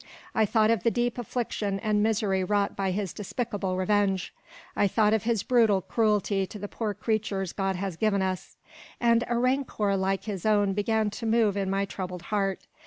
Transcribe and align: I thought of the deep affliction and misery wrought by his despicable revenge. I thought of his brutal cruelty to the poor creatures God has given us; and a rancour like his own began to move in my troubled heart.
I 0.33 0.47
thought 0.47 0.71
of 0.71 0.81
the 0.81 0.89
deep 0.89 1.19
affliction 1.19 1.79
and 1.79 2.01
misery 2.01 2.43
wrought 2.43 2.75
by 2.75 2.89
his 2.89 3.13
despicable 3.13 3.77
revenge. 3.77 4.33
I 4.75 4.87
thought 4.87 5.13
of 5.13 5.25
his 5.25 5.43
brutal 5.43 5.79
cruelty 5.81 6.47
to 6.47 6.57
the 6.57 6.67
poor 6.67 6.95
creatures 6.95 7.53
God 7.53 7.75
has 7.75 7.97
given 7.97 8.23
us; 8.23 8.57
and 8.99 9.23
a 9.27 9.37
rancour 9.37 9.95
like 9.95 10.23
his 10.23 10.43
own 10.43 10.73
began 10.73 11.11
to 11.11 11.27
move 11.27 11.55
in 11.55 11.69
my 11.69 11.85
troubled 11.85 12.23
heart. 12.33 12.65